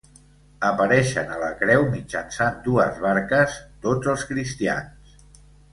Apareixen 0.69 1.29
a 1.33 1.37
la 1.43 1.51
Creu 1.61 1.85
mitjançant 1.97 2.59
dues 2.71 2.99
barques 3.07 3.61
tots 3.87 4.15
els 4.17 4.29
cristians. 4.33 5.19